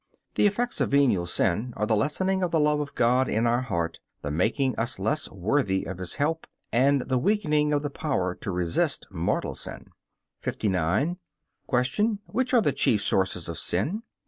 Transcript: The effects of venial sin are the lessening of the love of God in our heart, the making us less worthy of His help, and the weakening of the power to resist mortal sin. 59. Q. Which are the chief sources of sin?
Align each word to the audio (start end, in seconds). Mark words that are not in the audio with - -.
The 0.33 0.47
effects 0.47 0.81
of 0.81 0.89
venial 0.89 1.27
sin 1.27 1.75
are 1.77 1.85
the 1.85 1.95
lessening 1.95 2.41
of 2.41 2.49
the 2.49 2.59
love 2.59 2.79
of 2.79 2.95
God 2.95 3.29
in 3.29 3.45
our 3.45 3.61
heart, 3.61 3.99
the 4.23 4.31
making 4.31 4.75
us 4.75 4.97
less 4.97 5.29
worthy 5.29 5.85
of 5.85 5.99
His 5.99 6.15
help, 6.15 6.47
and 6.73 7.01
the 7.01 7.19
weakening 7.19 7.71
of 7.71 7.83
the 7.83 7.91
power 7.91 8.33
to 8.33 8.49
resist 8.49 9.05
mortal 9.11 9.53
sin. 9.53 9.91
59. 10.39 11.17
Q. 11.85 12.19
Which 12.25 12.51
are 12.51 12.61
the 12.63 12.71
chief 12.73 13.03
sources 13.03 13.47
of 13.47 13.59
sin? 13.59 14.01